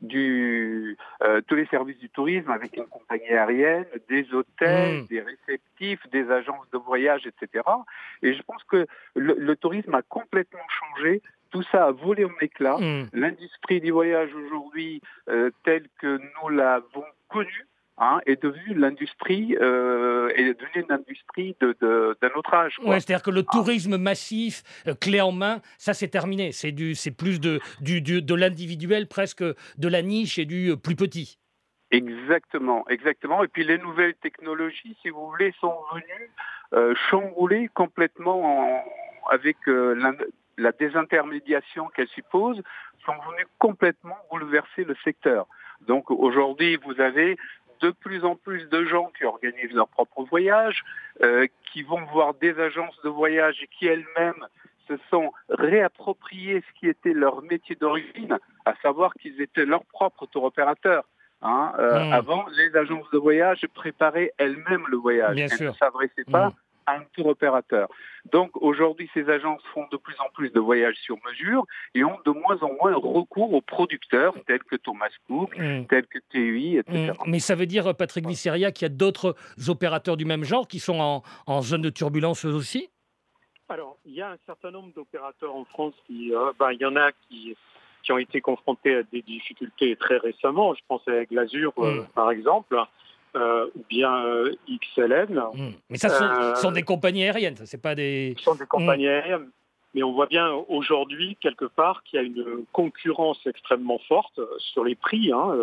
du 0.00 0.96
euh, 1.22 1.40
tous 1.46 1.56
les 1.56 1.66
services 1.66 1.98
du 1.98 2.08
tourisme 2.08 2.50
avec 2.50 2.76
une 2.76 2.86
compagnie 2.86 3.28
aérienne, 3.28 3.86
des 4.08 4.32
hôtels, 4.32 5.02
mmh. 5.02 5.06
des 5.06 5.20
réceptifs, 5.20 6.08
des 6.10 6.30
agences 6.30 6.70
de 6.72 6.78
voyage, 6.78 7.26
etc. 7.26 7.64
Et 8.22 8.34
je 8.34 8.42
pense 8.42 8.62
que 8.64 8.86
le, 9.16 9.56
tourisme 9.56 9.94
a 9.94 10.02
complètement 10.02 10.66
changé. 10.68 11.22
Tout 11.50 11.62
ça 11.72 11.86
a 11.86 11.90
volé 11.92 12.24
en 12.26 12.38
éclats. 12.40 12.78
Mmh. 12.78 13.08
L'industrie 13.12 13.80
du 13.80 13.90
voyage 13.90 14.32
aujourd'hui, 14.34 15.00
euh, 15.28 15.50
telle 15.64 15.88
que 15.98 16.18
nous 16.18 16.48
l'avons 16.50 17.04
connue, 17.28 17.66
Hein, 18.00 18.20
est 18.26 18.40
devenue 18.40 18.74
l'industrie 18.74 19.56
euh, 19.60 20.28
est 20.36 20.54
devenue 20.54 20.86
une 20.88 20.92
industrie 20.92 21.56
d'un 21.60 21.72
de, 21.80 22.36
autre 22.36 22.54
âge. 22.54 22.78
Ouais, 22.84 23.00
c'est-à-dire 23.00 23.24
que 23.24 23.30
le 23.32 23.44
ah. 23.48 23.50
tourisme 23.50 23.96
massif, 23.96 24.62
euh, 24.86 24.94
clé 24.94 25.20
en 25.20 25.32
main, 25.32 25.60
ça 25.78 25.94
c'est 25.94 26.06
terminé. 26.06 26.52
C'est 26.52 26.70
du, 26.70 26.94
c'est 26.94 27.10
plus 27.10 27.40
de 27.40 27.58
du, 27.80 28.00
de 28.00 28.34
l'individuel, 28.36 29.08
presque 29.08 29.42
de 29.42 29.88
la 29.88 30.02
niche 30.02 30.38
et 30.38 30.44
du 30.44 30.70
euh, 30.70 30.76
plus 30.76 30.94
petit. 30.94 31.40
Exactement, 31.90 32.86
exactement. 32.88 33.42
Et 33.42 33.48
puis 33.48 33.64
les 33.64 33.78
nouvelles 33.78 34.14
technologies, 34.14 34.96
si 35.02 35.08
vous 35.08 35.26
voulez, 35.26 35.52
sont 35.60 35.74
venues 35.92 36.30
euh, 36.74 36.94
chambouler 37.10 37.68
complètement 37.74 38.84
avec 39.28 39.56
la, 39.66 40.12
la 40.56 40.70
désintermédiation 40.70 41.88
qu'elles 41.88 42.08
supposent, 42.08 42.62
sont 43.04 43.14
venues 43.32 43.46
complètement 43.58 44.18
bouleverser 44.30 44.84
le 44.84 44.94
secteur. 45.02 45.48
Donc 45.86 46.10
aujourd'hui, 46.12 46.76
vous 46.76 47.00
avez 47.00 47.36
de 47.80 47.90
plus 47.90 48.24
en 48.24 48.36
plus 48.36 48.68
de 48.68 48.84
gens 48.84 49.10
qui 49.16 49.24
organisent 49.24 49.72
leurs 49.72 49.88
propres 49.88 50.24
voyages, 50.24 50.84
euh, 51.22 51.46
qui 51.72 51.82
vont 51.82 52.04
voir 52.06 52.34
des 52.34 52.58
agences 52.58 53.00
de 53.02 53.08
voyage 53.08 53.56
et 53.62 53.68
qui 53.68 53.86
elles-mêmes 53.86 54.46
se 54.88 54.94
sont 55.10 55.32
réappropriées 55.50 56.62
ce 56.66 56.80
qui 56.80 56.88
était 56.88 57.12
leur 57.12 57.42
métier 57.42 57.76
d'origine, 57.76 58.38
à 58.64 58.74
savoir 58.82 59.12
qu'ils 59.14 59.40
étaient 59.40 59.66
leurs 59.66 59.84
propres 59.84 60.26
tour 60.26 60.44
opérateurs. 60.44 61.04
Hein. 61.42 61.72
Euh, 61.78 62.04
hmm. 62.04 62.12
Avant, 62.12 62.46
les 62.56 62.74
agences 62.76 63.08
de 63.12 63.18
voyage 63.18 63.66
préparaient 63.74 64.32
elles-mêmes 64.38 64.84
le 64.88 64.96
voyage. 64.96 65.34
Bien 65.34 65.46
elles 65.46 65.68
ne 65.68 65.72
s'adressaient 65.72 66.24
pas 66.30 66.52
hmm 66.96 66.98
un 66.98 67.04
tour 67.12 67.26
opérateur. 67.26 67.88
Donc 68.32 68.50
aujourd'hui, 68.56 69.10
ces 69.14 69.28
agences 69.28 69.62
font 69.74 69.86
de 69.90 69.96
plus 69.96 70.14
en 70.20 70.30
plus 70.32 70.50
de 70.50 70.60
voyages 70.60 70.96
sur 70.96 71.16
mesure 71.26 71.64
et 71.94 72.04
ont 72.04 72.18
de 72.24 72.30
moins 72.30 72.58
en 72.62 72.72
moins 72.74 72.94
recours 72.94 73.52
aux 73.52 73.60
producteurs 73.60 74.34
tels 74.46 74.62
que 74.64 74.76
Thomas 74.76 75.08
Cook, 75.26 75.56
mm. 75.56 75.86
tels 75.86 76.06
que 76.06 76.18
TUI, 76.30 76.78
etc. 76.78 77.12
Mm. 77.12 77.30
Mais 77.30 77.38
ça 77.38 77.54
veut 77.54 77.66
dire, 77.66 77.94
Patrick 77.96 78.26
Visseria, 78.26 78.72
qu'il 78.72 78.84
y 78.84 78.90
a 78.90 78.94
d'autres 78.94 79.34
opérateurs 79.68 80.16
du 80.16 80.24
même 80.24 80.44
genre 80.44 80.66
qui 80.66 80.80
sont 80.80 81.22
en, 81.46 81.62
zone 81.62 81.82
de 81.82 81.90
turbulence 81.90 82.44
aussi? 82.44 82.90
Alors, 83.68 83.98
il 84.04 84.14
y 84.14 84.22
a 84.22 84.30
un 84.30 84.38
certain 84.46 84.70
nombre 84.70 84.92
d'opérateurs 84.94 85.54
en 85.54 85.64
France 85.64 85.94
qui, 86.06 86.34
euh, 86.34 86.52
ben, 86.58 86.72
il 86.72 86.80
y 86.80 86.86
en 86.86 86.96
a 86.96 87.12
qui 87.12 87.54
qui 88.02 88.12
ont 88.12 88.18
été 88.18 88.40
confrontés 88.40 88.94
à 88.94 89.02
des 89.02 89.20
difficultés 89.22 89.96
très 89.96 90.16
récemment. 90.16 90.72
Je 90.72 90.80
pense 90.88 91.06
à 91.08 91.24
Glazure, 91.24 91.74
euh, 91.78 92.02
mm. 92.02 92.06
par 92.14 92.30
exemple. 92.30 92.76
Euh, 93.38 93.66
ou 93.76 93.84
bien 93.88 94.24
euh, 94.24 94.54
XLN. 94.68 95.38
Hmm. 95.54 95.70
Mais 95.90 95.98
ça, 95.98 96.08
ce 96.08 96.60
sont, 96.60 96.72
des 96.72 96.82
compagnies 96.82 97.24
aériennes, 97.24 97.56
c'est 97.64 97.80
pas 97.80 97.94
des. 97.94 98.34
Ce 98.38 98.44
sont 98.44 98.54
des 98.56 98.66
compagnies 98.66 99.06
hmm. 99.06 99.10
aériennes. 99.10 99.50
Mais 99.94 100.02
on 100.02 100.12
voit 100.12 100.26
bien 100.26 100.50
aujourd'hui, 100.68 101.36
quelque 101.40 101.64
part, 101.64 102.02
qu'il 102.02 102.18
y 102.18 102.22
a 102.22 102.26
une 102.26 102.64
concurrence 102.72 103.38
extrêmement 103.46 103.98
forte 104.08 104.40
sur 104.58 104.84
les 104.84 104.94
prix. 104.94 105.32
Hein. 105.32 105.54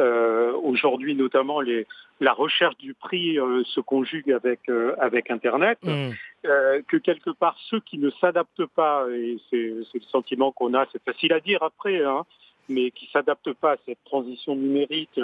Euh, 0.00 0.52
aujourd'hui, 0.62 1.14
notamment, 1.14 1.60
les, 1.60 1.86
la 2.20 2.32
recherche 2.32 2.76
du 2.76 2.94
prix 2.94 3.38
se 3.64 3.80
conjugue 3.80 4.32
avec, 4.32 4.60
avec 4.98 5.30
Internet. 5.30 5.78
Hmm. 5.82 6.10
que 6.42 6.96
quelque 6.98 7.30
part, 7.30 7.56
ceux 7.70 7.80
qui 7.80 7.96
ne 7.98 8.10
s'adaptent 8.20 8.66
pas, 8.66 9.06
et 9.10 9.38
c'est 9.50 9.56
le 9.56 10.00
sentiment 10.10 10.52
qu'on 10.52 10.74
a, 10.74 10.86
c'est 10.92 11.02
facile 11.02 11.32
à 11.32 11.40
dire 11.40 11.62
après, 11.62 12.04
hein, 12.04 12.24
mais 12.68 12.90
qui 12.90 13.08
s'adaptent 13.12 13.54
pas 13.54 13.72
à 13.72 13.76
cette 13.86 14.02
transition 14.04 14.56
numérique 14.56 15.18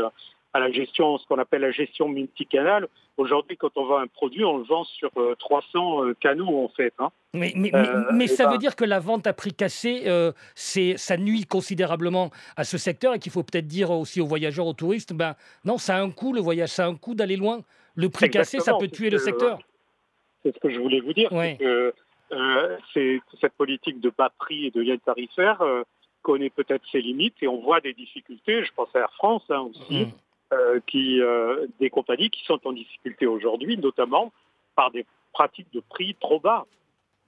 à 0.52 0.60
la 0.60 0.70
gestion, 0.70 1.18
ce 1.18 1.26
qu'on 1.26 1.38
appelle 1.38 1.62
la 1.62 1.70
gestion 1.70 2.08
multicanal. 2.08 2.88
Aujourd'hui, 3.16 3.56
quand 3.56 3.70
on 3.76 3.84
vend 3.84 3.98
un 3.98 4.06
produit, 4.06 4.44
on 4.44 4.58
le 4.58 4.64
vend 4.64 4.84
sur 4.84 5.10
300 5.38 6.02
euh, 6.02 6.08
euh, 6.08 6.14
canaux 6.18 6.64
en 6.64 6.68
fait. 6.68 6.92
Hein. 6.98 7.10
Mais, 7.34 7.52
mais, 7.54 7.70
mais, 8.12 8.24
euh, 8.24 8.34
ça 8.34 8.46
veut 8.46 8.52
ben 8.52 8.58
dire 8.58 8.74
que 8.74 8.84
la 8.84 8.98
vente 8.98 9.26
à 9.26 9.32
prix 9.32 9.52
cassé, 9.52 10.04
ça 10.54 11.16
nuit 11.16 11.44
considérablement 11.44 12.30
à 12.56 12.64
ce 12.64 12.78
secteur 12.78 13.14
et 13.14 13.18
qu'il 13.18 13.30
faut 13.30 13.42
peut-être 13.42 13.68
dire 13.68 13.90
aussi 13.90 14.20
aux 14.20 14.26
voyageurs, 14.26 14.66
aux 14.66 14.72
touristes, 14.72 15.12
ben 15.12 15.36
non, 15.64 15.78
ça 15.78 15.96
a 15.96 16.00
un 16.00 16.10
coût 16.10 16.32
le 16.32 16.40
voyage, 16.40 16.70
ça 16.70 16.86
a 16.86 16.88
un 16.88 16.96
coût 16.96 17.14
d'aller 17.14 17.36
loin. 17.36 17.60
Le 17.94 18.08
prix 18.08 18.30
cassé, 18.30 18.60
ça 18.60 18.74
peut 18.74 18.88
tuer 18.88 19.10
le 19.10 19.18
secteur. 19.18 19.58
C'est 20.42 20.54
ce 20.54 20.58
que 20.58 20.70
je 20.70 20.80
voulais 20.80 21.00
vous 21.00 21.12
dire. 21.12 21.30
Cette 23.40 23.52
politique 23.56 24.00
de 24.00 24.10
bas 24.16 24.32
prix 24.38 24.66
et 24.66 24.70
de 24.70 24.80
lien 24.80 24.96
tarifaire 24.96 25.62
connaît 26.22 26.50
peut-être 26.50 26.84
ses 26.90 27.00
limites 27.00 27.36
et 27.42 27.48
on 27.48 27.60
voit 27.60 27.80
des 27.80 27.92
difficultés. 27.92 28.64
Je 28.64 28.72
pense 28.74 28.88
à 28.94 29.00
Air 29.00 29.12
France 29.14 29.42
hein, 29.50 29.68
aussi. 29.70 30.06
Mmh. 30.06 30.12
Euh, 30.52 30.80
qui, 30.84 31.20
euh, 31.20 31.68
des 31.78 31.90
compagnies 31.90 32.28
qui 32.28 32.44
sont 32.44 32.58
en 32.66 32.72
difficulté 32.72 33.24
aujourd'hui, 33.24 33.78
notamment 33.78 34.32
par 34.74 34.90
des 34.90 35.06
pratiques 35.32 35.72
de 35.72 35.78
prix 35.78 36.16
trop 36.18 36.40
bas. 36.40 36.66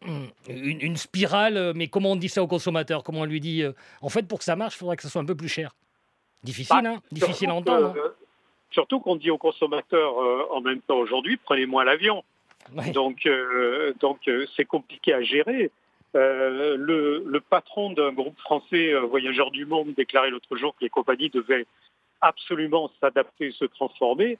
Hmm. 0.04 0.24
Une, 0.48 0.96
spirale, 0.96 1.56
euh, 1.56 1.72
mais 1.72 1.86
comment 1.86 2.12
on 2.12 2.16
dit 2.16 2.28
ça 2.28 2.42
au 2.42 2.48
consommateur? 2.48 3.04
Comment 3.04 3.20
on 3.20 3.24
lui 3.24 3.38
dit 3.38 3.62
En 4.00 4.08
fait, 4.08 4.26
pour 4.26 4.38
que 4.40 4.44
ça 4.44 4.56
marche, 4.56 4.74
il 4.74 4.78
faudrait 4.78 4.96
que 4.96 5.04
ça 5.04 5.08
soit 5.08 5.20
un 5.20 5.24
peu 5.24 5.36
plus 5.36 5.48
cher. 5.48 5.76
Difficile, 6.42 6.80
bah, 6.82 6.90
hein? 6.94 7.02
Difficile 7.12 7.50
à 7.50 7.54
entendre. 7.54 7.94
Hein. 7.96 8.10
surtout 8.72 8.98
qu'on 8.98 9.14
dit 9.14 9.30
aux 9.30 9.38
consommateurs 9.38 10.14
en 10.50 10.60
même 10.60 10.80
temps 10.80 10.98
aujourd'hui, 10.98 11.36
prenez 11.36 11.66
moins 11.66 11.84
l'avion. 11.84 12.24
Donc, 12.92 13.28
donc 14.00 14.28
c'est 14.56 14.64
compliqué 14.64 15.14
à 15.14 15.22
gérer. 15.22 15.70
le, 16.14 17.22
le, 17.24 17.40
patron 17.40 17.92
d'un 17.92 18.12
groupe 18.12 18.38
français 18.40 18.94
Voyageurs 18.94 19.52
du 19.52 19.64
Monde 19.64 19.94
déclarait 19.94 20.30
l'autre 20.30 20.56
jour 20.56 20.74
que 20.74 20.82
les 20.82 20.90
compagnies 20.90 21.30
devaient 21.30 21.66
absolument 22.22 22.90
s'adapter, 23.00 23.52
se 23.52 23.64
transformer. 23.66 24.38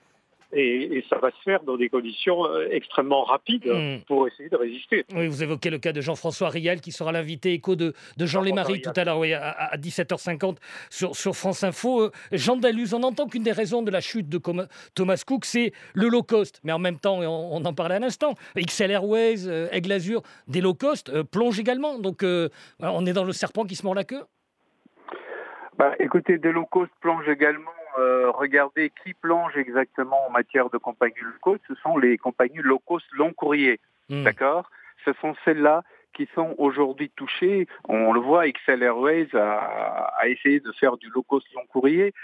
Et, 0.55 1.03
ça 1.09 1.17
va 1.17 1.31
se 1.31 1.43
faire 1.45 1.63
dans 1.63 1.79
des 1.79 1.89
conditions 1.89 2.45
euh, 2.45 2.69
extrêmement 2.71 3.25
rapides 3.25 3.67
hmm. 3.67 4.05
pour 4.07 4.29
essayer 4.29 4.51
de 4.51 4.57
résister. 4.57 5.05
Oui, 5.15 5.27
vous 5.27 5.43
évoquez 5.43 5.71
le 5.71 5.79
cas 5.79 5.93
de 5.93 6.03
Jean-François 6.03 6.51
Riel 6.51 6.83
qui 6.83 6.93
sera 6.93 7.11
l'invité 7.11 7.55
écho 7.55 7.75
de, 7.75 7.95
de 8.19 8.27
Jean 8.27 8.43
Lémarie 8.43 8.83
tout 8.83 8.93
à 8.95 9.05
l'heure, 9.05 9.19
oui, 9.19 9.33
à, 9.33 9.75
17h50 9.79 10.57
sur, 10.91 11.17
sur 11.17 11.35
France 11.35 11.65
Info. 11.65 12.03
Euh, 12.03 12.11
Jean 12.33 12.57
Daluz, 12.57 12.93
on 12.93 13.03
entend 13.03 13.29
qu'une 13.29 13.45
des 13.45 13.53
raisons 13.53 13.81
de 13.81 13.91
la 13.91 14.03
chute 14.03 14.29
de 14.29 14.39
Thomas 14.95 15.23
Cook, 15.27 15.47
c'est 15.47 15.73
le 15.95 16.09
low 16.09 16.23
cost. 16.23 16.61
Mais 16.65 16.73
en 16.73 16.79
même 16.79 16.99
temps, 16.99 17.21
on, 17.21 17.65
en 17.65 17.73
parlait 17.73 17.95
à 17.95 18.01
l'instant, 18.01 18.35
XL 18.55 18.91
Airways, 18.91 19.49
euh, 19.49 19.69
Aigle 19.73 19.93
Azur, 19.93 20.23
des 20.49 20.61
low 20.61 20.75
cost 20.75 21.23
plongent 21.31 21.61
également. 21.61 21.99
Donc 21.99 22.23
on 22.81 23.07
est 23.07 23.13
dans 23.15 23.25
le 23.25 23.33
serpent 23.33 23.65
qui 23.65 23.75
se 23.75 23.85
mord 23.85 23.95
la 23.95 24.05
queue 24.05 24.23
bah, 25.79 25.95
écoutez, 25.99 26.39
de 26.39 26.51
low 26.51 26.67
cost 26.67 26.93
plonge 27.01 27.29
également 27.29 27.71
regardez 28.35 28.91
qui 29.03 29.13
plonge 29.13 29.57
exactement 29.57 30.27
en 30.27 30.31
matière 30.31 30.71
de 30.71 30.79
compagnies 30.79 31.21
low 31.21 31.39
cost, 31.41 31.61
ce 31.69 31.75
sont 31.77 31.99
les 31.99 32.17
compagnies 32.17 32.63
low 32.63 32.79
cost 32.79 33.07
long 33.13 33.33
courrier. 33.33 33.81
Hmm. 34.09 34.25
D'accord? 34.25 34.71
Ce 35.05 35.13
sont 35.21 35.35
celles-là 35.45 35.83
qui 36.15 36.29
sont 36.35 36.55
aujourd'hui 36.59 37.11
touchées. 37.11 37.67
On 37.89 38.13
le 38.13 38.21
voit, 38.21 38.49
XL 38.49 38.83
Airways 38.83 39.29
a, 39.35 40.11
a 40.19 40.29
essayé 40.29 40.61
de 40.61 40.73
faire 40.73 40.97
du 40.97 41.09
low 41.11 41.23
cost 41.23 41.47
long 41.55 41.67
courrier. 41.67 42.15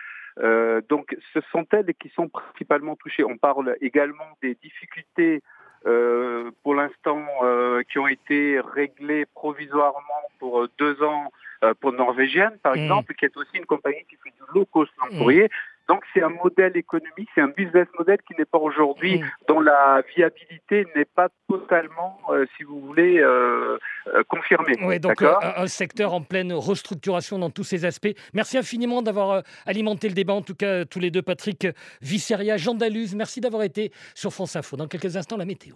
Euh, 0.41 0.81
donc 0.89 1.17
ce 1.33 1.41
sont 1.53 1.67
elles 1.73 1.93
qui 1.95 2.09
sont 2.11 2.29
principalement 2.29 2.97
touchées. 2.97 3.25
On 3.25 3.37
parle 3.37 3.77
également 3.81 4.37
des 4.43 4.55
difficultés 4.55 5.43
euh, 5.87 6.51
pour 6.63 6.75
l'instant 6.75 7.25
euh, 7.43 7.83
qui 7.91 7.99
ont 7.99 8.09
été 8.09 8.61
réglées 8.61 9.27
provisoirement 9.27 10.23
pour 10.39 10.69
deux 10.79 11.03
ans 11.03 11.33
pour 11.81 11.93
Norvégienne, 11.93 12.59
par 12.63 12.75
mmh. 12.75 12.79
exemple, 12.79 13.15
qui 13.15 13.25
est 13.25 13.37
aussi 13.37 13.57
une 13.57 13.67
compagnie 13.67 14.05
qui 14.09 14.17
fait 14.17 14.31
du 14.31 14.43
low 14.55 14.65
cost 14.67 14.93
long 15.01 15.15
mmh. 15.15 15.19
courrier. 15.19 15.51
Donc 15.89 16.03
c'est 16.13 16.23
un 16.23 16.29
modèle 16.29 16.77
économique, 16.77 17.31
c'est 17.35 17.41
un 17.41 17.49
business 17.49 17.87
model 17.99 18.19
qui 18.27 18.35
n'est 18.39 18.45
pas 18.45 18.59
aujourd'hui, 18.59 19.21
mmh. 19.21 19.27
dont 19.49 19.61
la 19.61 20.03
viabilité 20.15 20.87
n'est 20.95 21.07
pas 21.07 21.29
totalement, 21.49 22.21
si 22.57 22.63
vous 22.63 22.81
voulez, 22.81 23.23
euh, 24.15 24.23
confirmé. 24.29 24.75
Oui, 24.83 25.01
donc 25.01 25.23
euh, 25.23 25.35
un, 25.57 25.67
secteur 25.67 26.13
en 26.13 26.23
pleine 26.23 26.53
restructuration 26.53 27.39
dans 27.39 27.51
tous 27.51 27.65
ses 27.65 27.85
aspects. 27.85 28.15
Merci 28.33 28.59
infiniment 28.59 29.03
d'avoir 29.03 29.31
euh, 29.31 29.41
alimenté 29.67 30.09
le 30.09 30.15
débat, 30.15 30.35
en 30.35 30.43
tout 30.43 30.55
cas 30.55 30.85
tous 30.85 31.01
les 31.01 31.11
deux, 31.11 31.23
Patrick 31.23 31.67
Visseria, 32.01 32.57
Jean 32.57 32.75
Daluz. 32.75 33.15
Merci 33.15 33.41
d'avoir 33.41 33.63
été 33.63 33.93
sur 34.15 34.33
France 34.33 34.57
Info. 34.57 34.77
Dans 34.77 34.89
quelques 34.89 35.17
instants, 35.17 35.37
la 35.37 35.45
météo. 35.45 35.75